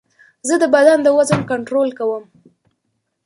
[0.47, 2.23] زه د بدن د وزن کنټرول کوم.